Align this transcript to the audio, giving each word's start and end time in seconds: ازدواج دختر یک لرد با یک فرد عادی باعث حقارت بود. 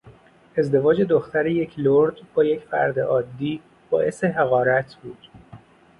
ازدواج 0.57 1.01
دختر 1.01 1.45
یک 1.47 1.79
لرد 1.79 2.13
با 2.33 2.43
یک 2.43 2.59
فرد 2.63 2.99
عادی 2.99 3.61
باعث 3.89 4.23
حقارت 4.23 4.95
بود. 4.95 5.27